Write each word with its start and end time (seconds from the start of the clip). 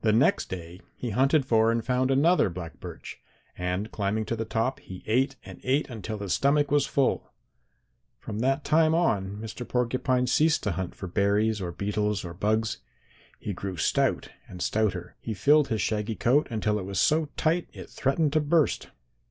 "The 0.00 0.12
next 0.14 0.48
day 0.48 0.80
he 0.96 1.10
hunted 1.10 1.44
for 1.44 1.70
and 1.70 1.84
found 1.84 2.10
another 2.10 2.48
black 2.48 2.80
birch, 2.80 3.20
and 3.58 3.92
climbing 3.92 4.24
to 4.24 4.36
the 4.36 4.46
top, 4.46 4.80
he 4.80 5.04
ate 5.06 5.36
and 5.44 5.60
ate 5.64 5.86
until 5.90 6.16
his 6.20 6.32
stomach 6.32 6.70
was 6.70 6.86
full. 6.86 7.30
From 8.18 8.38
that 8.38 8.64
time 8.64 8.94
on 8.94 9.36
Mr. 9.36 9.68
Porcupine 9.68 10.26
ceased 10.28 10.62
to 10.62 10.70
hunt 10.70 10.94
for 10.94 11.08
berries 11.08 11.60
or 11.60 11.72
beetles 11.72 12.24
or 12.24 12.32
bugs. 12.32 12.78
He 13.38 13.52
grew 13.52 13.76
stout 13.76 14.30
and 14.48 14.62
stouter. 14.62 15.14
He 15.20 15.34
filled 15.34 15.68
his 15.68 15.82
shaggy 15.82 16.14
coat 16.16 16.46
until 16.50 16.78
it 16.78 16.86
was 16.86 16.98
so 16.98 17.26
tight 17.36 17.68
it 17.74 17.90
threatened 17.90 18.32
to 18.32 18.40
burst. 18.40 18.88